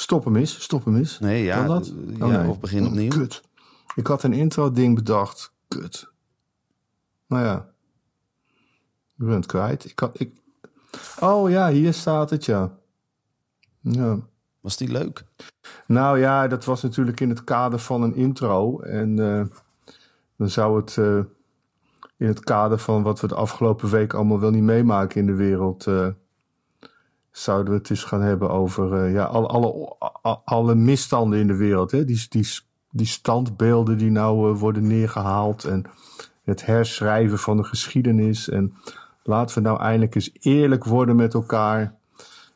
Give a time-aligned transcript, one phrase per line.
[0.00, 1.18] Stop hem eens, stop hem eens.
[1.18, 1.92] Nee, ja, Kan dat?
[2.18, 2.48] ja Oh, nee.
[2.48, 3.08] of begin opnieuw.
[3.08, 3.42] Kut.
[3.94, 5.52] Ik had een intro-ding bedacht.
[5.68, 6.12] Kut.
[7.26, 7.68] Nou ja.
[9.18, 9.84] Ik ben het kwijt.
[9.84, 10.32] Ik had, ik...
[11.20, 12.78] Oh ja, hier staat het, ja.
[13.80, 14.18] Ja.
[14.60, 15.24] Was die leuk?
[15.86, 18.80] Nou ja, dat was natuurlijk in het kader van een intro.
[18.80, 19.46] En eh,
[20.36, 21.18] dan zou het eh,
[22.16, 25.34] in het kader van wat we de afgelopen week allemaal wel niet meemaken in de
[25.34, 25.86] wereld.
[25.86, 26.08] eh,
[27.30, 29.96] zouden we het eens gaan hebben over eh, ja, alle, alle,
[30.44, 31.90] alle misstanden in de wereld.
[31.90, 32.04] Hè?
[32.04, 32.48] Die, die,
[32.90, 35.64] die standbeelden die nou eh, worden neergehaald.
[35.64, 35.84] En
[36.44, 38.48] het herschrijven van de geschiedenis.
[38.48, 38.74] En
[39.22, 41.94] laten we nou eindelijk eens eerlijk worden met elkaar.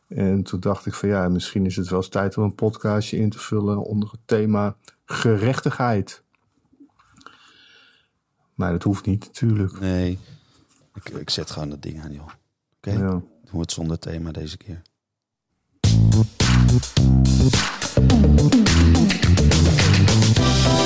[0.08, 3.16] En toen dacht ik van ja, misschien is het wel eens tijd om een podcastje
[3.16, 6.22] in te vullen onder het thema gerechtigheid.
[8.54, 9.80] Maar dat hoeft niet natuurlijk.
[9.80, 10.18] Nee.
[10.94, 12.28] Ik, ik zet gewoon dat ding aan, joh.
[12.76, 12.90] Oké?
[12.90, 13.22] Ja.
[13.44, 14.82] Doen we het zonder thema deze keer.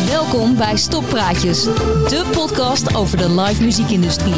[0.07, 4.35] Welkom bij Stoppraatjes, de podcast over de live muziekindustrie.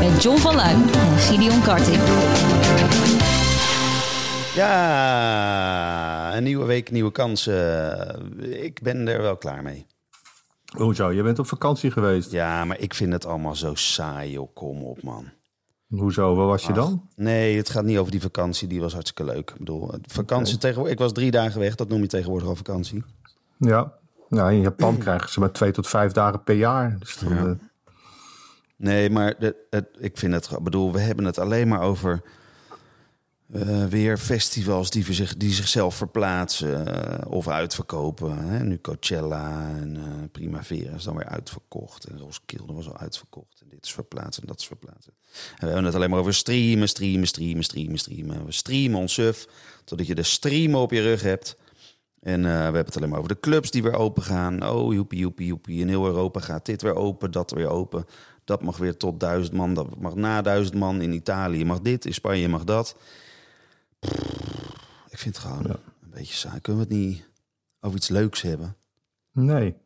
[0.00, 2.02] Met John van Luijn en Gideon Karting.
[4.54, 8.62] Ja, een nieuwe week, nieuwe kansen.
[8.62, 9.86] Ik ben er wel klaar mee.
[10.76, 12.30] Hoezo, je bent op vakantie geweest.
[12.30, 14.54] Ja, maar ik vind het allemaal zo saai, joh.
[14.54, 15.30] Kom op, man.
[15.98, 17.08] Hoezo, waar was je dan?
[17.16, 18.68] Nee, het gaat niet over die vakantie.
[18.68, 19.50] Die was hartstikke leuk.
[19.50, 20.92] Ik bedoel, vakantie tegenwoordig...
[20.92, 21.74] Ik was drie dagen weg.
[21.74, 23.04] Dat noem je tegenwoordig al vakantie.
[23.58, 23.92] Ja.
[24.28, 26.96] Nou, in Japan krijgen ze maar twee tot vijf dagen per jaar.
[26.98, 27.36] Dus Ja.
[27.36, 27.50] eh,
[28.76, 30.50] Nee, maar de, het, ik vind het...
[30.50, 32.22] Ik bedoel, we hebben het alleen maar over...
[33.52, 38.38] eh, weer festivals die, zich, die zichzelf verplaatsen eh, of uitverkopen.
[38.38, 38.64] Hè?
[38.64, 42.04] Nu Coachella en eh, Primavera is dan weer uitverkocht.
[42.04, 43.60] En Roskilde was al uitverkocht.
[43.60, 45.08] En dit is verplaatst en dat is verplaatst.
[45.08, 45.14] En
[45.58, 48.44] we hebben het alleen maar over streamen, streamen, streamen, streamen, streamen.
[48.44, 49.46] We streamen ons suf,
[49.84, 51.56] totdat je de streamen op je rug hebt.
[52.20, 54.68] En we hebben het alleen maar over de clubs die weer open gaan.
[54.68, 55.80] Oh, joepie, joepie, joepie.
[55.80, 58.06] In heel Europa gaat dit weer open, dat weer open.
[58.44, 61.00] Dat mag weer tot duizend man, dat mag na duizend man.
[61.00, 62.96] In Italië mag dit, in Spanje mag dat.
[65.08, 66.60] Ik vind het gewoon een beetje saai.
[66.60, 67.28] Kunnen we het niet
[67.80, 68.76] over iets leuks hebben?
[69.32, 69.76] nee,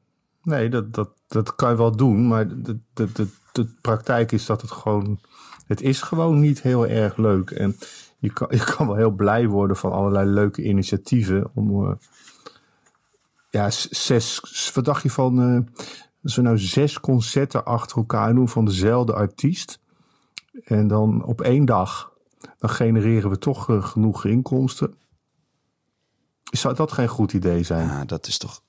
[0.42, 2.28] nee dat, dat, dat kan je wel doen.
[2.28, 5.20] Maar de, de, de, de praktijk is dat het gewoon...
[5.66, 7.50] Het is gewoon niet heel erg leuk.
[7.50, 7.76] En
[8.18, 11.50] je kan, je kan wel heel blij worden van allerlei leuke initiatieven.
[11.54, 11.96] Om, eh,
[13.50, 14.70] ja, zes...
[14.74, 15.40] Wat dacht je van...
[15.42, 15.86] eh,
[16.22, 19.80] als we nou zes concerten achter elkaar doen van dezelfde artiest.
[20.64, 22.12] En dan op één dag.
[22.58, 24.94] Dan genereren we toch eh, genoeg inkomsten.
[26.42, 27.86] Zou dat geen goed idee zijn?
[27.86, 28.62] Ja, dat is toch...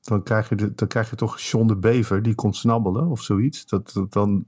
[0.00, 3.22] Dan krijg je, de, dan krijg je toch John de Bever, die komt snabbelen of
[3.22, 3.66] zoiets.
[3.66, 4.46] Dat, dat dan,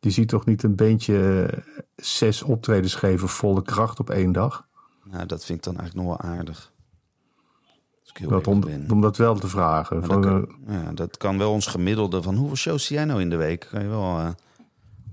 [0.00, 1.58] die ziet toch niet een beentje eh,
[1.96, 4.66] zes optredens geven volle kracht op één dag.
[5.04, 6.72] Nou, dat vind ik dan eigenlijk nog wel aardig.
[8.28, 10.04] Dat om, om dat wel te vragen.
[10.04, 13.04] Van, dat, eh, kan, ja, dat kan wel ons gemiddelde van hoeveel shows zie jij
[13.04, 13.66] nou in de week?
[13.70, 14.34] Kan je wel,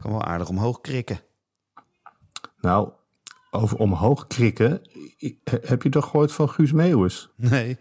[0.05, 1.19] kan wel aardig omhoog krikken.
[2.61, 2.89] nou,
[3.51, 4.81] over omhoog krikken.
[5.61, 7.29] Heb je toch gehoord van Guus Meeuwis?
[7.35, 7.77] Nee.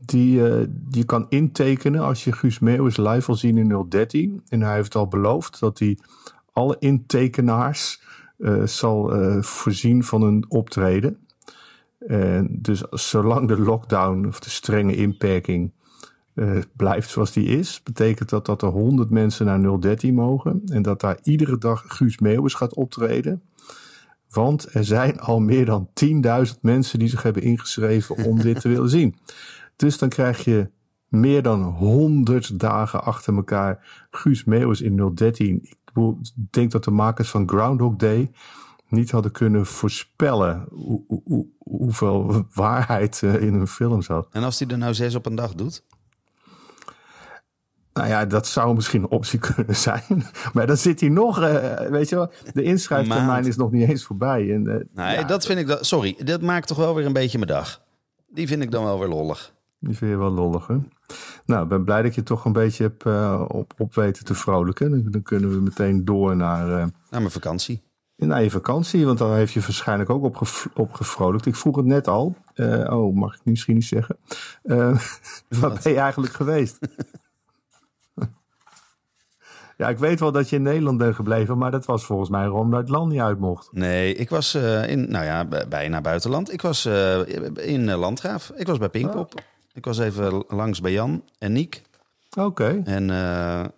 [0.00, 4.42] Die, eh, die kan intekenen als je Guus Meeuwis live wil zien in 013.
[4.48, 5.98] En hij heeft al beloofd dat hij
[6.52, 8.02] alle intekenaars
[8.38, 11.26] eh, zal eh, voorzien van een optreden.
[11.98, 15.72] En dus zolang de lockdown of de strenge inperking
[16.40, 20.62] eh, blijft zoals die is, betekent dat dat er 100 mensen naar 013 mogen.
[20.66, 23.42] En dat daar iedere dag Guus Meeuwis gaat optreden.
[24.28, 28.68] Want er zijn al meer dan 10.000 mensen die zich hebben ingeschreven om dit te
[28.74, 29.16] willen zien.
[29.76, 30.70] Dus dan krijg je
[31.08, 35.60] meer dan 100 dagen achter elkaar Guus Meeuwis in 013.
[35.62, 35.78] Ik
[36.50, 38.30] denk dat de makers van Groundhog Day
[38.88, 44.28] niet hadden kunnen voorspellen hoe, hoe- hoe- hoeveel waarheid eh, in hun film zat.
[44.32, 45.84] En als hij er nou zes op een dag doet?
[47.92, 50.24] Nou ja, dat zou misschien een optie kunnen zijn.
[50.52, 54.04] Maar dan zit hij nog, eh, weet je wel, de inschrijftermijn is nog niet eens
[54.04, 54.52] voorbij.
[54.54, 55.66] En, eh, Nee, ja, dat vind ik...
[55.66, 57.82] Dat, sorry, dat maakt toch wel weer een beetje mijn dag.
[58.28, 59.52] Die vind ik dan wel weer lollig.
[59.78, 60.76] Die vind je wel lollig, hè?
[61.46, 64.34] Nou, ik ben blij dat je toch een beetje hebt eh, op, op weten te
[64.34, 64.90] vrolijken.
[64.90, 67.82] Dan, dan kunnen we meteen door naar, eh, Na mijn vakantie.
[68.16, 69.06] naar je vakantie.
[69.06, 70.40] Want daar heeft je waarschijnlijk ook op,
[70.74, 71.46] op gevrolijkt.
[71.46, 72.36] Ik vroeg het net al.
[72.86, 74.16] Oh, mag ik misschien niet zeggen.
[75.60, 76.78] Waar ben je eigenlijk geweest?
[79.80, 81.58] ja, ik weet wel dat je in Nederland bent gebleven.
[81.58, 83.68] Maar dat was volgens mij omdat het land niet uit mocht.
[83.72, 86.52] Nee, ik was eh, in, nou ja, bijna buitenland.
[86.52, 87.18] Ik was eh,
[87.54, 88.52] in eh, Landgraaf.
[88.56, 89.42] Ik was bij Pinkpop.
[89.72, 91.82] Ik was even langs bij Jan en Niek.
[92.38, 92.82] Oké.
[92.84, 93.10] En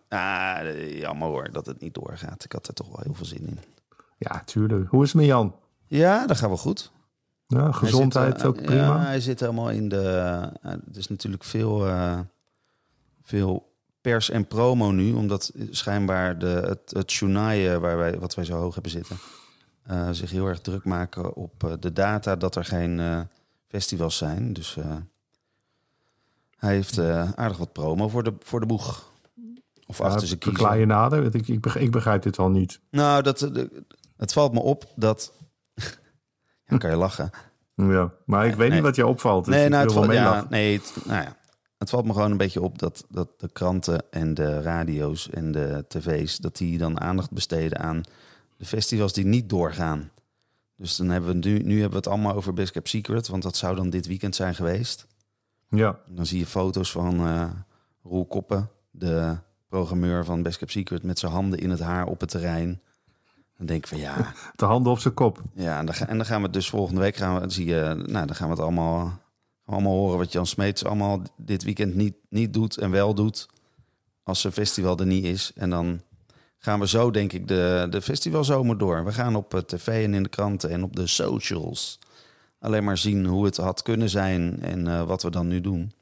[0.09, 2.45] ah, jammer hoor dat het niet doorgaat.
[2.45, 3.59] Ik had er toch wel heel veel zin in.
[4.19, 4.89] Ja, tuurlijk.
[4.89, 5.55] Hoe is het met Jan?
[5.87, 6.93] Ja, dat gaat wel goed.
[7.47, 8.83] Ja, gezondheid zit, ook prima.
[8.83, 10.49] Ja, hij zit helemaal in de...
[10.63, 11.87] Het is natuurlijk veel,
[13.23, 13.72] veel
[14.03, 15.13] pers en promo nu.
[15.13, 17.21] Omdat schijnbaar de, het, het
[17.81, 19.17] waar wij, wat wij zo hoog hebben zitten...
[19.83, 23.21] eh, zich heel erg druk maken op eh, de data dat er geen eh,
[23.69, 24.53] festivals zijn.
[24.53, 24.77] Dus
[26.57, 26.99] hij heeft
[27.35, 29.11] aardig wat promo voor de, voor de boeg.
[29.87, 30.81] Of Ja, achter zijn verklaar kiezen.
[30.81, 31.35] je nader.
[31.35, 32.81] Ik, ik, begrijp, ik begrijp dit al niet.
[32.91, 33.85] Nou, dat, de-
[34.17, 35.33] het valt me op dat...
[36.67, 37.31] ja, kan je lachen.
[37.75, 38.77] Ja, maar ik weet nee.
[38.77, 39.45] niet wat je opvalt.
[39.45, 41.37] Dus nee, nou, het valt, ja, nee, het, nou ja,
[41.83, 45.53] het valt me gewoon een beetje op dat, dat de kranten en de radio's en
[45.53, 46.37] de tv's...
[46.37, 48.03] dat die dan aandacht besteden aan
[48.57, 50.11] de festivals die niet doorgaan.
[50.77, 53.29] Dus dan hebben we nu, nu hebben we het allemaal over Best Kept Secret...
[53.29, 55.07] want dat zou dan dit weekend zijn geweest.
[55.69, 57.51] Ja, Dan zie je foto's van eh
[58.03, 59.37] Roel Koppen, de
[59.69, 61.03] programmeur van Best Kept Secret...
[61.03, 62.81] met zijn handen in het haar op het terrein.
[63.57, 64.33] Dan denk ik van ja...
[64.57, 65.43] de handen op zijn kop.
[65.55, 68.05] Ja, en dan, en dan gaan we het dus volgende week gaan we, zie je,
[68.07, 69.21] nou, dan gaan we het allemaal,
[69.73, 73.49] allemaal horen wat Jan Smeets allemaal dit weekend niet, niet doet en wel doet.
[74.23, 75.53] Als zijn festival er niet is.
[75.55, 76.01] En dan
[76.59, 79.05] gaan we zo, denk ik, de, de festivalzomer door.
[79.05, 81.99] We gaan op eh, tv en in de kranten en op de socials
[82.63, 85.93] alleen maar zien hoe het had kunnen zijn en eh, wat we dan nu doen.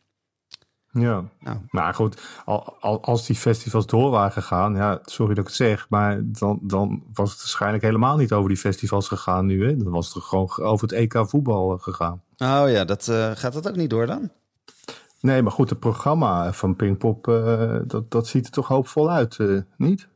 [0.92, 5.42] Ja, Nou, maar goed, al, al- als die festivals door waren gegaan, ja, sorry dat
[5.44, 9.46] ik het zeg, maar dan, dan was het waarschijnlijk helemaal niet over die festivals gegaan
[9.46, 9.66] nu.
[9.66, 9.76] Hè?
[9.76, 12.22] Dan was het gewoon over het EK voetbal eh, gegaan.
[12.38, 14.30] oh ja, dat, eh, gaat dat ook niet door dan?
[15.20, 19.38] Nee, maar goed, het programma van Pinkpop, eh, dat, dat ziet er toch hoopvol uit,
[19.76, 20.08] niet?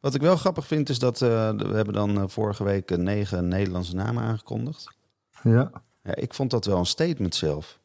[0.00, 1.26] Wat ik wel grappig vind is dat we
[1.72, 4.96] hebben dan vorige week negen Nederlandse namen aangekondigd.
[5.42, 5.70] Ja,
[6.02, 7.78] Ja, ik vond dat wel een statement zelf.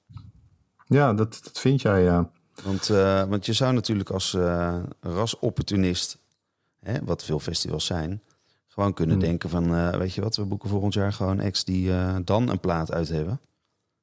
[0.85, 2.29] Ja dat, dat vind jij, ja.
[2.63, 6.17] Want, eh, want je zou natuurlijk als eh, rasopportunist,
[6.79, 8.21] hè, wat veel festivals zijn,
[8.67, 9.25] gewoon kunnen Hmm.
[9.25, 11.91] denken van, eh, weet je wat, we boeken volgend jaar gewoon acts die
[12.23, 13.39] dan een plaat uit hebben.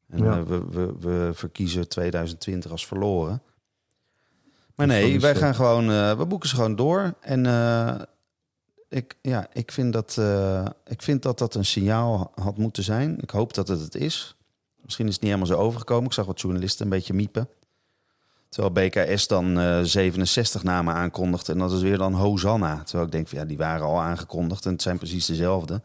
[0.08, 0.44] En Ja.
[0.44, 3.42] we, we, we verkiezen 2020 als verloren.
[4.74, 5.86] Maar nee, wij gaan gewoon,
[6.16, 7.14] we boeken ze gewoon door.
[7.20, 7.46] En
[8.88, 10.20] ik, ja, ik, vind dat,
[10.86, 13.18] ik vind dat dat een signaal had moeten zijn.
[13.20, 14.36] Ik hoop dat het het is.
[14.92, 16.04] Misschien is het niet helemaal zo overgekomen.
[16.04, 17.48] Ik zag wat journalisten een beetje miepen.
[18.48, 21.48] Terwijl BKS dan eh 67 namen aankondigt.
[21.48, 22.82] En dat is weer dan Hosanna.
[22.82, 24.66] Terwijl ik denk van ja, die waren al aangekondigd.
[24.66, 25.82] En het zijn precies dezelfde.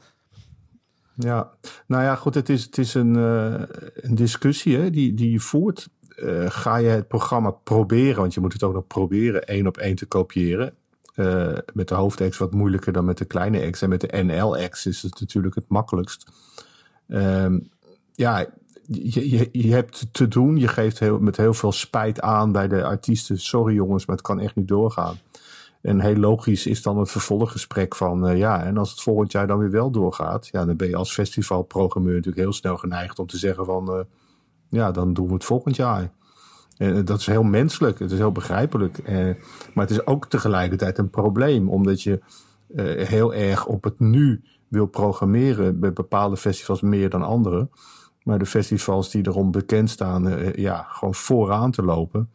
[1.15, 1.51] Ja,
[1.85, 3.61] nou ja, goed, het is, het is een, eh,
[3.95, 5.89] een discussie hè, die, die je voert.
[6.15, 9.77] Eh, ga je het programma proberen, want je moet het ook nog proberen één op
[9.77, 10.73] één te kopiëren.
[11.73, 13.81] Met de hoofd-X wat moeilijker dan met de kleine X.
[13.81, 16.31] En met de NL-X is het natuurlijk het makkelijkst.
[17.07, 17.59] Ehm,
[18.13, 18.47] ja,
[18.87, 20.57] je, je, je hebt te doen.
[20.57, 23.39] Je geeft met heel veel spijt aan bij de artiesten.
[23.39, 25.17] Sorry jongens, maar het kan echt niet doorgaan.
[25.81, 29.47] En heel logisch is dan het vervolggesprek van eh, ja, en als het volgend jaar
[29.47, 33.27] dan weer wel doorgaat, ja, dan ben je als festivalprogrammeur natuurlijk heel snel geneigd om
[33.27, 33.99] te zeggen van eh,
[34.69, 36.11] ja, dan doen we het volgend jaar.
[36.77, 39.03] En eh, dat is heel menselijk, het is heel begrijpelijk.
[39.73, 42.19] Maar het is ook tegelijkertijd een probleem, omdat je
[43.07, 47.69] heel erg op het nu wil programmeren bij bepaalde festivals meer dan andere.
[48.27, 52.31] Maar de festivals die erom bekend staan, eh, ja, gewoon vooraan te lopen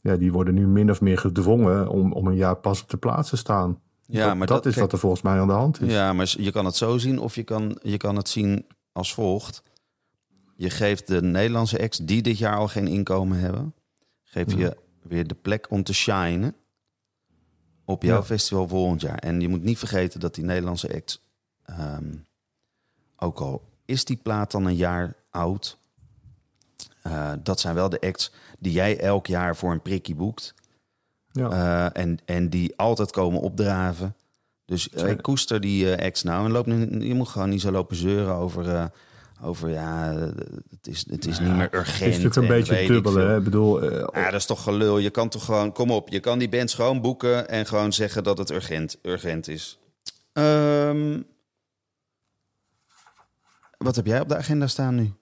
[0.00, 2.96] ja, die worden nu min of meer gedwongen om, om een jaar pas op de
[2.96, 3.80] plaats te staan.
[4.06, 5.92] Ja, dat, maar dat dat- is kijk- wat er volgens mij aan de hand is.
[5.92, 9.14] Ja, maar je kan het zo zien of je kan, je kan het zien als
[9.14, 9.62] volgt.
[10.56, 13.74] Je geeft de Nederlandse acts die dit jaar al geen inkomen hebben...
[14.22, 16.54] geef je weer de plek om te shinen
[17.84, 18.22] op jouw Ja.
[18.24, 19.18] festival volgend jaar.
[19.18, 21.22] En je moet niet vergeten dat die Nederlandse acts...
[21.64, 22.14] ehm,
[23.16, 25.78] ook al is die plaat dan een jaar oud...
[27.02, 30.54] eh, dat zijn wel de acts die jij elk jaar voor een prikkie boekt...
[31.32, 31.50] Ja.
[31.50, 34.16] Eh, en, en die altijd komen opdraven.
[34.64, 36.44] Dus eh, ik koester die ex nou.
[36.44, 38.68] En loop nu, je moet gewoon niet zo lopen zeuren over...
[38.68, 38.84] eh,
[39.42, 40.14] over ja,
[40.70, 41.98] het is, het is niet meer urgent.
[41.98, 43.14] het is natuurlijk een en beetje dubbel.
[43.14, 43.36] Hè?
[43.36, 44.98] Ik bedoel, Ja, dat is toch gelul.
[44.98, 45.72] Je kan toch gewoon...
[45.72, 47.48] Kom op, je kan die bands gewoon boeken...
[47.48, 49.78] en gewoon zeggen dat het urgent, urgent is.
[50.32, 51.20] Ehm,
[53.84, 55.12] wat heb jij op de agenda staan nu?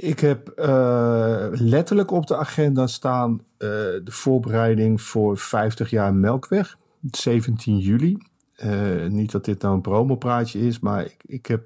[0.00, 6.78] ik heb eh, letterlijk op de agenda staan eh, de voorbereiding voor 50 jaar Melkweg.
[7.10, 8.18] 17 juli.
[8.56, 11.62] Eh, niet dat dit nou een promopraatje is, maar ik, ik, heb,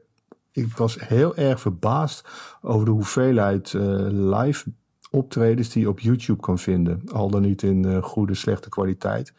[0.52, 2.28] ik was heel erg verbaasd
[2.60, 3.72] over de hoeveelheid
[4.12, 4.72] live
[5.10, 7.02] optredens die je op YouTube kan vinden.
[7.12, 9.32] Al dan niet in goede, slechte kwaliteit.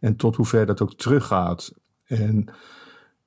[0.00, 1.72] En tot hoever dat ook teruggaat.
[2.06, 2.48] En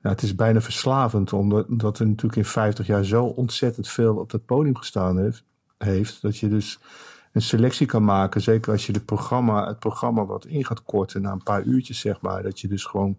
[0.02, 4.16] ja, het is bijna verslavend, omdat dat er natuurlijk in 50 jaar zo ontzettend veel
[4.16, 5.44] op dat podium gestaan heeft.
[5.78, 6.80] heeft dat je dus
[7.32, 11.22] een selectie kan maken, zeker als je de programma, het programma wat in gaat korten
[11.22, 12.44] na een paar uurtjes, zeg maar.
[12.44, 13.18] Dat je dus gewoon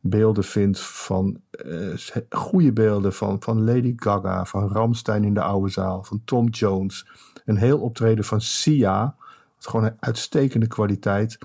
[0.00, 1.94] beelden vindt van uh,
[2.30, 7.06] goede beelden van, van Lady Gaga, van Ramstein in de oude zaal, van Tom Jones.
[7.44, 9.16] Een heel optreden van Sia,
[9.58, 11.38] gewoon een uitstekende kwaliteit.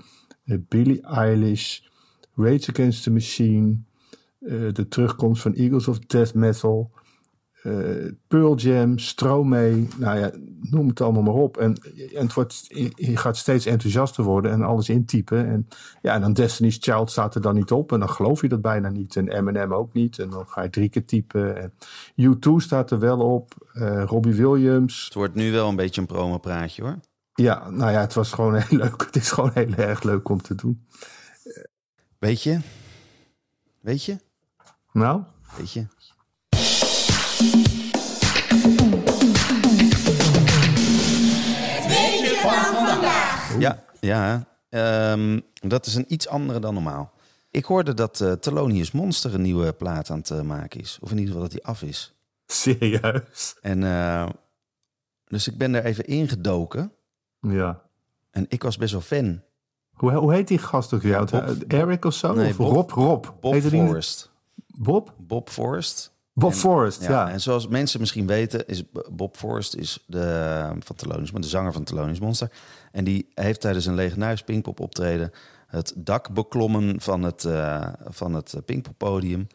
[0.44, 1.80] Uh, Billie Eilish,
[2.34, 3.76] Rage Against the Machine,
[4.40, 6.90] uh, de terugkomst van Eagles of Death Metal.
[7.62, 10.30] Uh, Pearl Jam, Stromae, nou ja,
[10.60, 11.56] noem het allemaal maar op.
[11.56, 11.74] En,
[12.14, 15.46] en het wordt, je gaat steeds enthousiaster worden en alles intypen.
[15.46, 15.68] En
[16.02, 17.92] ja, en dan Destiny's Child staat er dan niet op.
[17.92, 19.16] En dan geloof je dat bijna niet.
[19.16, 20.18] En Eminem ook niet.
[20.18, 21.56] En dan ga je drie keer typen.
[21.62, 21.72] En
[22.22, 23.68] U2 staat er wel op.
[23.74, 25.04] Uh, Robbie Williams.
[25.04, 26.98] Het wordt nu wel een beetje een promopraatje hoor.
[27.34, 29.02] Ja, nou ja, het was gewoon heel leuk.
[29.06, 30.86] Het is gewoon heel erg leuk om te doen.
[32.18, 32.60] Weet je?
[33.80, 34.16] Weet je?
[34.92, 35.22] Nou?
[35.56, 35.86] Weet je?
[43.58, 44.46] Ja, ja
[45.12, 47.12] um, dat is een iets andere dan normaal.
[47.50, 50.98] Ik hoorde dat uh, Thelonious Monster een nieuwe plaat aan het uh, maken is.
[51.00, 52.14] Of in ieder geval dat hij af is.
[52.46, 53.56] Serieus?
[53.60, 54.28] En uh,
[55.24, 56.92] dus ik ben er even ingedoken.
[57.40, 57.80] Ja.
[58.30, 59.42] En ik was best wel fan.
[59.92, 61.28] Hoe, hoe heet die gast ook jou?
[61.68, 62.34] Eric of zo?
[62.34, 62.90] Nee, of Bob, Rob?
[62.90, 63.26] Rob.
[63.40, 64.29] Bob die- Forrest.
[64.78, 65.14] Bob?
[65.18, 66.12] Bob Forrest.
[66.32, 67.30] Bob En- Forrest, ja.
[67.30, 71.84] En zoals mensen misschien weten, is Bob Forrest is de, van Thelonious, de zanger van
[71.84, 72.50] Thelonious Monster.
[72.92, 75.30] En die heeft tijdens een legendarisch Pinkpop optreden
[75.66, 79.46] het dak beklommen van het, eh van het Pinkpop podium.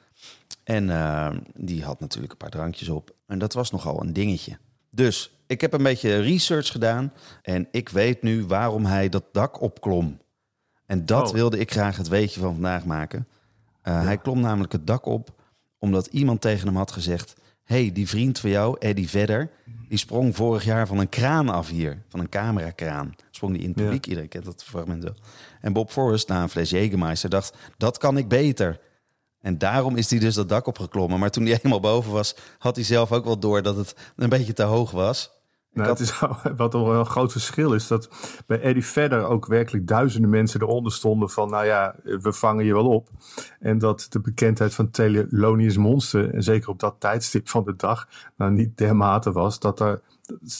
[0.63, 3.11] En eh, die had natuurlijk een paar drankjes op.
[3.27, 4.57] En dat was nogal een dingetje.
[4.91, 7.13] Dus ik heb een beetje research gedaan.
[7.41, 10.19] En ik weet nu waarom hij dat dak opklom.
[10.85, 11.33] En dat Oh.
[11.33, 13.27] wilde ik graag het weetje van vandaag maken.
[13.85, 15.29] Eh, Hij klom namelijk het dak op
[15.79, 17.33] omdat iemand tegen hem had gezegd...
[17.63, 19.51] hey, die vriend van jou, Eddie Vedder...
[19.89, 22.03] die sprong vorig jaar van een kraan af hier.
[22.09, 23.15] Van een camerakraan.
[23.31, 23.83] Sprong die in het Ja.
[23.83, 24.05] publiek.
[24.07, 25.15] Iedereen kent dat fragment wel.
[25.61, 27.55] En Bob Forrest, na een fles Jägermeister, dacht...
[27.77, 28.79] dat kan ik beter.
[29.41, 31.19] En daarom is hij dus dat dak opgeklommen.
[31.19, 33.61] Maar toen hij eenmaal boven was, had hij zelf ook wel door...
[33.61, 35.31] dat het een beetje te hoog was.
[35.75, 36.19] Nou, had- het is,
[36.57, 38.09] wat toch wel een groot verschil is dat
[38.45, 42.73] bij Eddie Vedder ook werkelijk duizenden mensen eronder stonden van, nou ja, we vangen je
[42.73, 43.09] wel op.
[43.59, 48.07] En dat de bekendheid van Thelonious Monster, en zeker op dat tijdstip van de dag,
[48.37, 50.01] nou niet dermate was dat er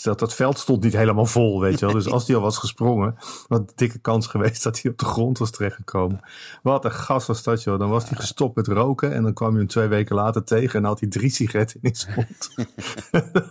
[0.04, 1.96] dat dat veld stond niet helemaal vol, weet je wel.
[1.96, 3.16] Dus als die al was gesprongen,
[3.48, 6.20] wat een dikke kans geweest dat hij op de grond was terechtgekomen.
[6.64, 7.80] Wat een gas was dat, joh.
[7.80, 10.76] Dan was hij gestopt met roken en dan kwam je hem twee weken later tegen
[10.76, 12.50] en dan had hij drie sigaretten in zijn mond.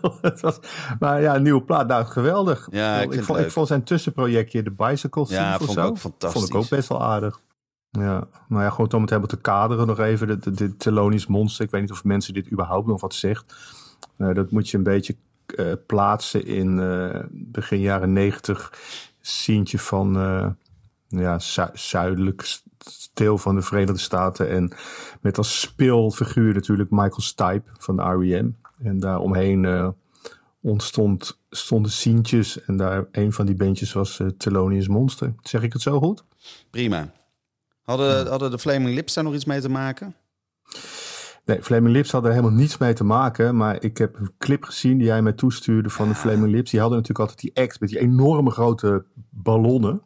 [0.40, 0.59] Was,
[0.99, 2.68] maar ja, een nieuwe plaat, nou geweldig.
[2.71, 3.47] Ja, ik vond, leuk.
[3.47, 6.40] ik vond zijn tussenprojectje, de Bicycle Thief Ja, vond ik zo, ook fantastisch.
[6.40, 7.40] Vond ik ook best wel aardig.
[7.90, 10.40] Ja, nou ja, gewoon om het helemaal te kaderen nog even.
[10.56, 13.54] De Thelonious Monster, ik weet niet of mensen dit überhaupt nog wat zegt.
[14.16, 18.72] Dat moet je een beetje eh, plaatsen in eh, begin jaren negentig.
[19.20, 20.46] Sientje van eh,
[21.08, 22.58] ja, zu- zuidelijk
[23.14, 24.48] deel van de Verenigde Staten.
[24.50, 24.72] En
[25.20, 28.50] met als speelfiguur natuurlijk Michael Stipe van de R.E.M.
[28.82, 29.94] En daaromheen
[30.60, 32.64] ontstond stonden Sientjes.
[32.64, 35.34] En daar een van die bandjes was Thelonious Monster.
[35.42, 36.24] Zeg ik het zo goed?
[36.70, 37.12] Prima.
[37.82, 40.14] Hadden, hadden de Flaming Lips daar nog iets mee te maken?
[41.44, 43.56] Nee, Flaming Lips hadden er helemaal niets mee te maken.
[43.56, 46.70] Maar ik heb een clip gezien die jij mij toestuurde van de Flaming Lips.
[46.70, 50.02] Die hadden natuurlijk altijd die act met die enorme grote ballonnen.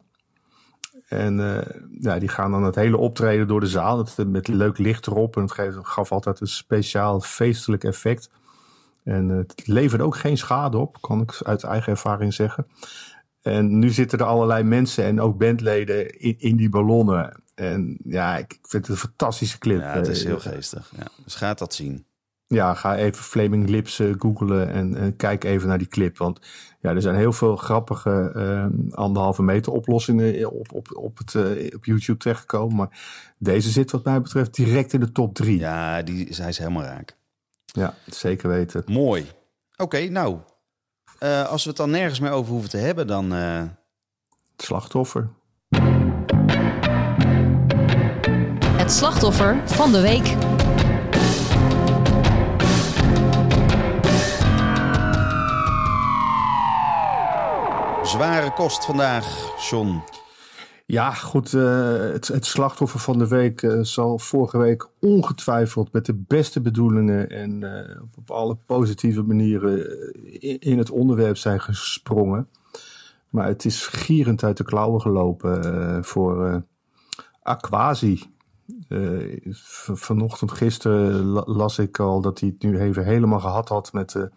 [1.07, 3.97] En eh, ja, die gaan dan het hele optreden door de zaal.
[3.97, 5.35] Dat, met leuk licht erop.
[5.35, 8.29] En het gaf altijd een speciaal feestelijk effect.
[9.03, 12.67] En eh, het leverde ook geen schade op, kan ik uit eigen ervaring zeggen.
[13.41, 17.43] En nu zitten er allerlei mensen en ook bandleden in, in die ballonnen.
[17.59, 19.79] En ja, ik vind het een fantastische clip.
[19.79, 20.91] Ja, het is Eh, heel geestig.
[20.97, 21.07] Ja.
[21.23, 22.05] Dus gaat dat zien.
[22.47, 26.17] ja, ga even Flaming Lips eh, googlen en, en kijk even naar die clip.
[26.17, 26.39] Want
[26.81, 31.75] ja, er zijn heel veel grappige eh, anderhalve meter oplossingen op, op, op, het, eh,
[31.75, 32.75] op YouTube terechtgekomen.
[32.75, 32.99] Maar
[33.37, 35.59] deze zit wat mij betreft direct in de top drie.
[35.59, 37.15] Ja, Ja, die, hij is helemaal raak.
[38.05, 38.83] zeker weten.
[38.85, 39.25] Mooi.
[39.77, 40.37] Oké, nou.
[41.19, 43.33] eh, als we het dan nergens meer over hoeven te hebben, dan...
[43.33, 43.63] eh,
[44.57, 45.29] slachtoffer.
[48.89, 50.25] Het slachtoffer van de week.
[58.03, 60.01] zware kost vandaag, John.
[60.85, 61.53] Ja, goed.
[61.53, 66.61] eh, het, het slachtoffer van de week eh, zal vorige week ongetwijfeld met de beste
[66.61, 69.79] bedoelingen en eh, op, op alle positieve manieren
[70.41, 72.47] in, in het onderwerp zijn gesprongen.
[73.29, 76.55] Maar het is gierend uit de klauwen gelopen voor eh
[77.41, 78.37] Aquasi.
[78.87, 79.53] Eh,
[79.93, 84.11] vanochtend, gisteren la- las ik al dat hij het nu even helemaal gehad had met
[84.11, 84.31] de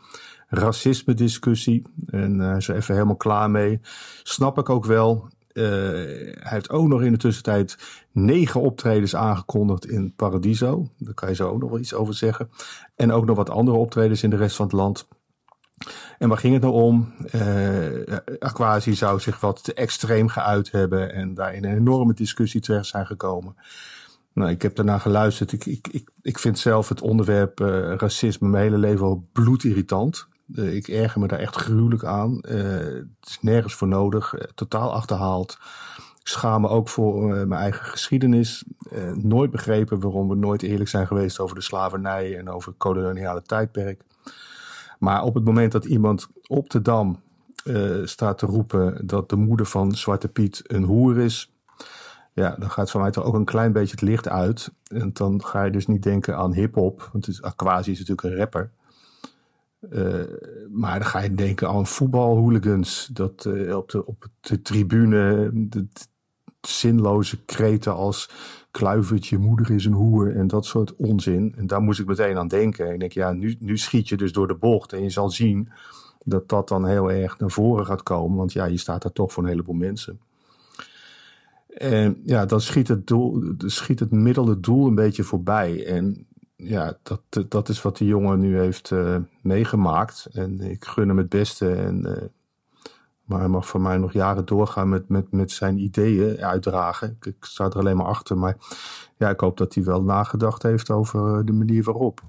[0.48, 1.86] racisme-discussie.
[2.06, 3.80] En eh, hij is er even helemaal klaar mee.
[4.22, 5.28] Snap ik ook wel.
[5.52, 7.78] hij heeft ook nog in de tussentijd
[8.12, 10.86] negen optredens aangekondigd in Paradiso.
[10.98, 12.50] Daar kan je zo ook nog wel iets over zeggen.
[12.96, 15.08] En ook nog wat andere optredens in de rest van het land.
[16.18, 17.12] En waar ging het nou om?
[17.34, 22.60] Uh, Aquasi zou zich wat te extreem geuit hebben en daar in een enorme discussie
[22.60, 23.56] terecht zijn gekomen.
[24.34, 25.52] Nou, ik heb daarna geluisterd.
[25.52, 30.26] Ik, ik, ik, ik vind zelf het onderwerp uh, racisme mijn hele leven al bloedirritant.
[30.54, 32.34] Uh, ik erger me daar echt gruwelijk aan.
[32.42, 34.34] het is nergens voor nodig.
[34.54, 35.58] totaal achterhaald.
[36.20, 38.64] Ik schaam me ook voor mijn eigen geschiedenis.
[39.14, 43.42] nooit begrepen waarom we nooit eerlijk zijn geweest over de slavernij en over het koloniale
[43.42, 44.02] tijdperk.
[44.98, 47.20] Maar op het moment dat iemand op de dam
[48.04, 51.51] staat te roepen dat de moeder van Zwarte Piet een hoer is,
[52.32, 54.72] ja, dan gaat voor mij toch ook een klein beetje het licht uit.
[54.86, 58.70] En dan ga je dus niet denken aan hip-hop, want het is, natuurlijk een rapper.
[59.90, 60.24] Uh,
[60.70, 63.10] maar dan ga je denken aan voetbalhooligans.
[63.12, 68.30] Dat uh, op, de, op de tribune de, de zinloze kreten als
[68.70, 71.54] kluivertje, moeder is een hoer en dat soort onzin.
[71.56, 72.86] En daar moest ik meteen aan denken.
[72.86, 74.92] En ik denk, ja, nu, nu schiet je dus door de bocht.
[74.92, 75.68] En je zal zien
[76.24, 78.36] dat dat dan heel erg naar voren gaat komen.
[78.36, 80.20] Want ja, je staat daar toch voor een heleboel mensen.
[81.76, 85.86] En ja, dan schiet het, doel, schiet het het doel een beetje voorbij.
[85.86, 86.26] En
[86.56, 90.28] ja, dat, dat is wat die jongen nu heeft uh, meegemaakt.
[90.32, 91.74] En ik gun hem het beste.
[91.74, 92.16] En uh,
[93.24, 97.16] maar hij mag voor mij nog jaren doorgaan met, met, met zijn ideeën uitdragen.
[97.20, 98.38] Ik, sta er alleen maar achter.
[98.38, 98.56] Maar
[99.16, 102.20] ja, ik hoop dat hij wel nagedacht heeft over eh, de manier waarop.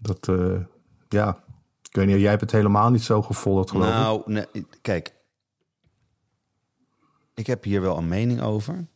[0.00, 0.30] Dat,
[1.08, 1.42] ja,
[1.82, 4.26] ik weet niet, jij hebt het helemaal niet zo gevolgd geloof nou, ik.
[4.26, 5.15] Nou, nee, kijk.
[7.36, 8.86] Ik heb hier wel een mening over.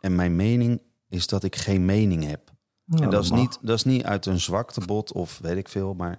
[0.00, 2.50] En mijn mening is dat ik geen mening heb.
[2.84, 5.68] Nou, en dat, dat is, niet, dat is niet uit een zwaktebod of weet ik
[5.68, 6.18] veel, maar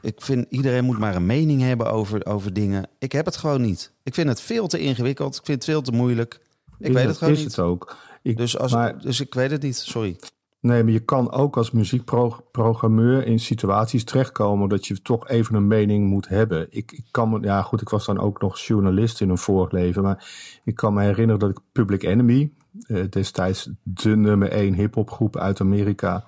[0.00, 2.88] ik vind iedereen moet maar een mening hebben over, over dingen.
[2.98, 3.92] Ik heb het gewoon niet.
[4.02, 5.36] Ik vind het veel te ingewikkeld.
[5.36, 6.40] Ik vind het veel te moeilijk.
[6.78, 7.56] Ik weet het, gewoon is niet.
[7.56, 7.96] het ook.
[8.22, 9.76] Ik, dus, als, maar, dus ik weet het niet.
[9.76, 10.18] Sorry.
[10.60, 15.66] Nee, maar je kan ook als muziekprogrammeur in situaties terechtkomen dat je toch even een
[15.66, 16.66] mening moet hebben.
[16.70, 20.02] Ik, ik kan ja goed, ik was dan ook nog journalist in een vorig leven,
[20.02, 20.28] maar
[20.64, 25.60] ik kan me herinneren dat ik Public Enemy, eh, destijds de nummer één hip-hopgroep uit
[25.60, 26.24] Amerika,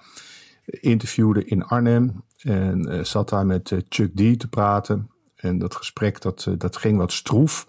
[0.65, 2.25] interviewde in Arnhem.
[2.41, 5.11] En uh, zat daar met uh, Chuck D te praten.
[5.37, 7.67] En dat gesprek dat, dat ging wat stroef.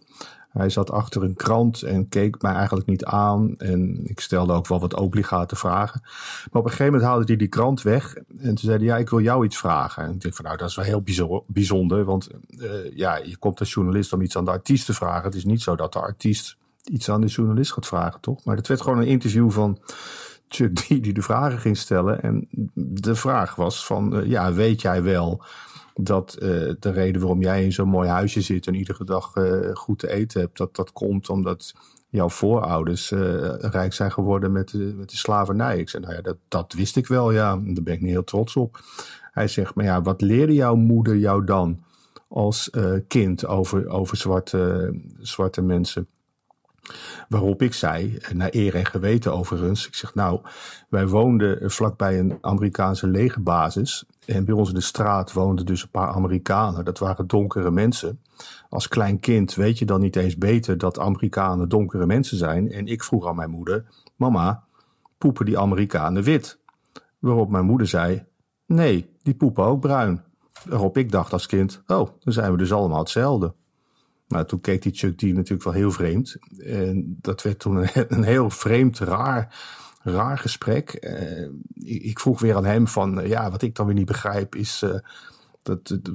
[0.52, 3.56] Hij zat achter een krant en keek mij eigenlijk niet aan.
[3.58, 6.02] En ik stelde ook wel wat obligate vragen.
[6.04, 8.16] Maar op een gegeven moment haalde hij die krant weg.
[8.16, 10.04] En toen zei hij, ja, ik wil jou iets vragen.
[10.04, 12.04] En ik dacht van, nou, dat is wel heel bijzonder.
[12.04, 12.30] Want
[12.94, 15.24] ja, je komt als journalist om iets aan de artiest te vragen.
[15.24, 18.44] Het is niet zo dat de artiest iets aan de journalist gaat vragen, toch?
[18.44, 19.80] Maar het werd gewoon een interview van
[20.48, 22.22] Chuck D die de vragen ging stellen.
[22.22, 25.44] En de vraag was van, uh, ja, weet jij wel
[26.04, 29.70] dat uh, de reden waarom jij in zo'n mooi huisje zit en iedere dag uh,
[29.74, 31.74] goed te eten hebt, dat dat komt omdat
[32.10, 33.10] jouw voorouders
[33.60, 35.78] rijk zijn geworden met de, met de slavernij?
[35.78, 37.56] Ik zei, nou ja, dat, dat wist ik wel, ja.
[37.56, 38.80] Daar ben ik niet heel trots op.
[39.32, 41.84] Hij zegt, maar ja, wat leerde jouw moeder jou dan
[42.28, 42.70] als
[43.08, 46.08] kind over, over zwarte, zwarte mensen?
[47.30, 50.42] Waarop ik zei, naar eer en geweten overigens, ik zeg nou,
[50.90, 54.06] wij woonden vlakbij een Amerikaanse legerbasis.
[54.26, 56.86] En bij ons in de straat woonden dus een paar Amerikanen.
[56.86, 58.22] Dat waren donkere mensen.
[58.70, 62.72] Als klein kind weet je dan niet eens beter dat Amerikanen donkere mensen zijn.
[62.72, 64.64] En ik vroeg aan mijn moeder, mama,
[65.18, 66.60] poepen die Amerikanen wit?
[67.20, 68.26] Waarop mijn moeder zei,
[68.66, 70.24] nee, die poepen ook bruin.
[70.66, 73.54] Waarop ik dacht als kind, oh, dan zijn we dus allemaal hetzelfde.
[74.32, 76.38] Maar toen keek die Chuck D natuurlijk wel heel vreemd.
[76.58, 79.56] En dat werd toen een, heel vreemd, raar,
[80.02, 80.98] raar gesprek.
[81.02, 81.50] Uh,
[82.04, 84.96] ik vroeg weer aan hem van, ja, wat ik dan weer niet begrijp is uh,
[85.62, 86.10] dat het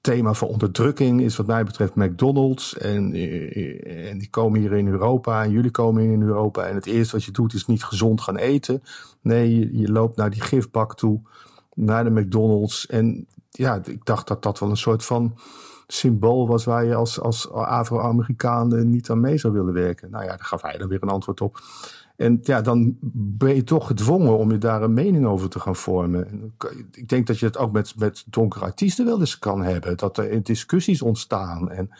[0.00, 2.78] thema van onderdrukking is wat mij betreft McDonald's.
[2.78, 3.12] En,
[3.84, 6.66] en die komen hier in Europa en jullie komen hier in Europa.
[6.66, 8.82] En het eerste wat je doet is niet gezond gaan eten.
[9.20, 11.20] Nee, je, je loopt naar die gifbak toe,
[11.74, 12.86] naar de McDonald's.
[12.86, 15.38] En ja, ik dacht dat dat wel een soort van
[15.92, 20.10] symbool was waar je als, als Afro-Amerikaan niet aan mee zou willen werken.
[20.10, 21.60] Nou ja, daar gaf hij dan weer een antwoord op.
[22.16, 25.76] En ja, dan ben je toch gedwongen om je daar een mening over te gaan
[25.76, 26.52] vormen.
[26.92, 29.96] Ik denk dat je het ook met, met donkere artiesten wel eens kan hebben.
[29.96, 31.70] Dat er discussies ontstaan.
[31.70, 31.90] En,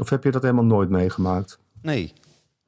[0.00, 1.58] of heb je dat helemaal nooit meegemaakt?
[1.82, 2.12] Nee.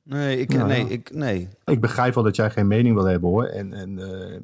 [0.03, 1.48] Nee, ik, nou, nee, ik, nee.
[1.64, 3.44] ik begrijp wel dat jij geen mening wil hebben hoor.
[3.44, 4.40] En, en uh,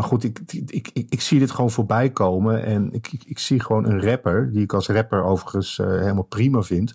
[0.00, 2.64] maar goed, ik, ik, ik, ik, zie dit gewoon voorbij komen.
[2.64, 6.22] En ik, ik, ik zie gewoon een rapper, die ik als rapper overigens uh, helemaal
[6.22, 6.94] prima vind.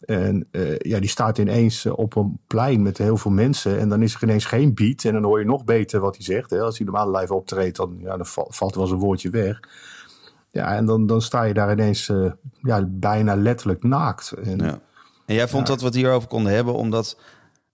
[0.00, 3.78] En uh, ja, die staat ineens uh, op een plein met heel veel mensen.
[3.78, 5.04] En dan is er ineens geen beat.
[5.04, 6.50] En dan hoor je nog beter wat hij zegt.
[6.50, 6.60] Hè.
[6.60, 9.60] Als hij normaal live optreedt, dan, ja, dan valt er wel eens een woordje weg.
[10.50, 12.12] Ja, en dan, dan sta je daar ineens
[12.62, 14.30] ja, bijna letterlijk naakt.
[14.30, 14.80] En, ja.
[15.26, 17.18] En jij vond dat we het hierover konden hebben omdat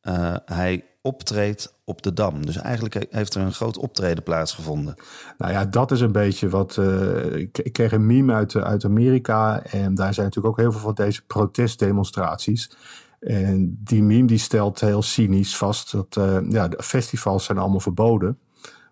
[0.00, 2.46] eh, hij optreedt op de Dam.
[2.46, 4.94] Dus eigenlijk heeft er een groot optreden plaatsgevonden.
[5.38, 6.76] Nou ja, dat is een beetje wat.
[6.76, 9.62] eh, ik, kreeg een meme uit, eh, uit Amerika.
[9.62, 12.70] En daar zijn natuurlijk ook heel veel van deze protestdemonstraties.
[13.20, 17.80] En die meme die stelt heel cynisch vast dat eh, ja, de festivals zijn allemaal
[17.80, 18.38] verboden.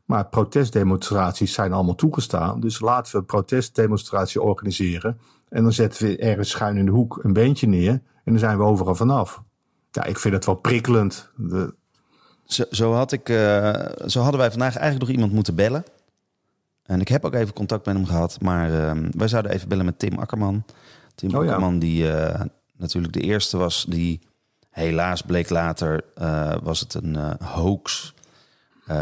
[0.05, 2.61] Maar protestdemonstraties zijn allemaal toegestaan.
[2.61, 5.19] Dus laten we een protestdemonstratie organiseren.
[5.49, 7.91] En dan zetten we ergens schuin in de hoek een beentje neer.
[8.25, 9.43] En dan zijn we overal vanaf.
[9.91, 11.31] Ja, ik vind het wel prikkelend.
[11.37, 11.75] De,
[12.49, 13.73] Zo, zo, had ik, eh,
[14.07, 15.85] zo hadden wij vandaag eigenlijk nog iemand moeten bellen.
[16.89, 18.41] En ik heb ook even contact met hem gehad.
[18.41, 20.65] Maar eh, wij zouden even bellen met Tim Akkerman.
[21.15, 21.51] Tim Oh ja.
[21.51, 22.41] Akkerman die eh,
[22.77, 24.21] natuurlijk de eerste was die...
[24.71, 28.15] Helaas bleek later, eh, was het een hoax.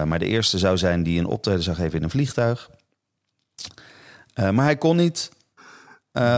[0.04, 2.70] Maar de eerste zou zijn die een optreden zou geven in een vliegtuig.
[4.34, 5.30] Maar hij kon niet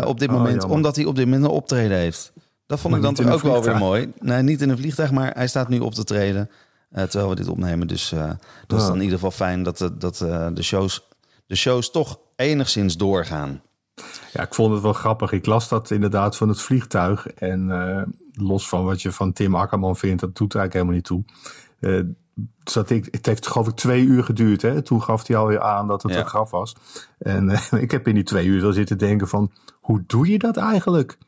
[0.05, 0.77] op dit Oh, moment, jammer.
[0.77, 2.33] omdat hij op dit moment een optreden heeft.
[2.66, 4.12] Dat vond Maar ik dan toch ook wel weer mooi.
[4.21, 6.51] Nee, niet in een vliegtuig, maar hij staat nu op te treden.
[6.90, 7.87] Eh, terwijl we dit opnemen.
[7.87, 8.31] Dus eh,
[8.66, 8.87] dat is Ja.
[8.87, 11.09] dan in ieder geval fijn dat, de, dat eh, de, shows,
[11.46, 13.62] de shows toch enigszins doorgaan.
[14.33, 15.33] Ja, ik vond het wel grappig.
[15.33, 17.27] Ik las dat inderdaad van het vliegtuig.
[17.27, 17.68] En
[18.33, 21.27] los van wat je van Tim Akkerman vindt, dat doet er eigenlijk helemaal niet
[21.88, 22.14] toe.
[22.64, 24.62] Zat ik, het heeft geloof ik twee uur geduurd.
[24.62, 24.83] Hè?
[24.83, 26.18] Toen gaf hij alweer aan dat het Ja.
[26.18, 26.77] een graf was.
[27.18, 27.51] En
[27.85, 29.53] ik heb in die twee uur wel zitten denken van...
[29.81, 31.18] hoe doe je dat eigenlijk?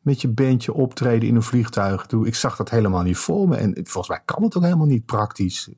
[0.00, 2.06] Met je bandje optreden in een vliegtuig.
[2.06, 3.56] Doe- Ik zag dat helemaal niet voor me.
[3.56, 5.68] En volgens mij kan het ook helemaal niet praktisch.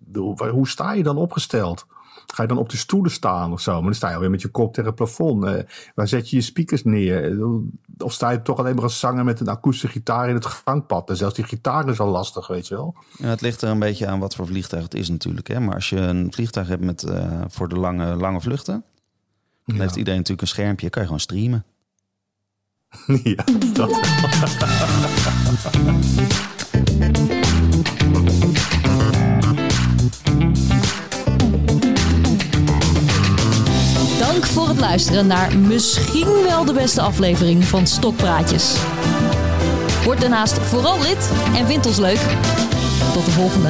[0.50, 1.86] Hoe sta je dan opgesteld?
[2.26, 3.72] Ga je dan op de stoelen staan of zo?
[3.72, 5.44] Maar dan sta je alweer met je kop tegen het plafond.
[5.44, 5.62] Eh,
[5.94, 7.38] waar zet je je speakers neer?
[7.98, 11.10] Of sta je toch alleen maar als zanger met een akoestische gitaar in het gangpad?
[11.10, 12.94] En zelfs die gitaar is al lastig, weet je wel.
[13.18, 15.48] Ja, het ligt er een beetje aan wat voor vliegtuig het is natuurlijk.
[15.48, 15.60] Hè?
[15.60, 18.84] Maar als je een vliegtuig hebt met, eh, voor de lange, lange vluchten...
[19.66, 20.90] dan heeft iedereen natuurlijk een schermpje.
[20.90, 21.64] Kan je gewoon streamen.
[23.22, 23.88] ja, dat.
[34.18, 38.76] Dank voor het luisteren naar misschien wel de beste aflevering van Stokpraatjes.
[40.04, 42.20] Word daarnaast vooral lid en vind ons leuk.
[43.12, 43.68] Tot de volgende.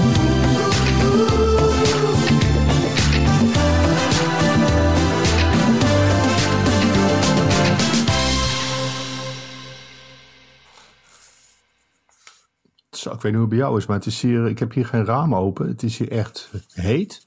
[13.23, 14.87] Ik weet niet hoe het bij jou is, maar het is hier, ik heb hier
[14.87, 15.69] geen raam open.
[15.69, 17.27] Het is hier echt heet.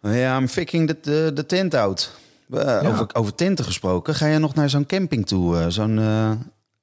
[0.00, 2.20] Ja, I'm faking de, de, de tent out.
[2.50, 4.14] Eh, over, over tenten gesproken.
[4.14, 5.58] Ga je nog naar zo'n camping toe?
[5.58, 6.30] eh, zo'n, eh,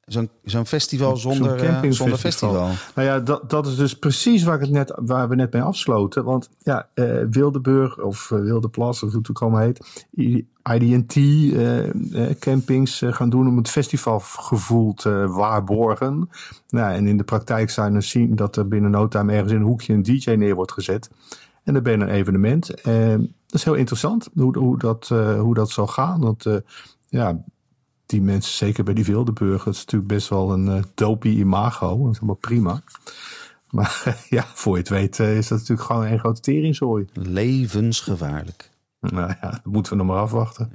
[0.06, 2.70] zo'n, zo'n festival zonder, Zo'n zonder festival.
[2.96, 5.62] Nou ja, dat, dat is dus precies waar, ik het net, waar we net mee
[5.62, 6.24] afsloten.
[6.24, 6.90] Want ja,
[7.30, 10.06] Wildeburg of Wildeplas, of hoe het ook allemaal heet.
[10.74, 16.30] IDT eh, eh, campings eh, gaan doen om het festivalgevoel te waarborgen.
[16.70, 19.58] Nou, en in de praktijk zijn we zien dat er binnen no time ergens in
[19.58, 21.10] een hoekje een DJ neer wordt gezet.
[21.64, 22.68] En dan ben je een evenement.
[22.84, 25.08] Dat is heel interessant hoe, dat,
[25.40, 26.22] hoe dat zal gaan.
[26.22, 26.46] Want
[27.10, 27.44] ja,
[28.06, 31.98] die mensen, zeker bij die Wildeburg, dat is natuurlijk best wel een uh, imago.
[31.98, 32.82] Dat is helemaal prima.
[33.70, 37.06] Maar ja, voor je het weet is dat natuurlijk gewoon een grote teringzooi.
[37.14, 38.70] Levensgevaarlijk.
[39.00, 40.72] Nou ja, dat moeten we nog maar afwachten.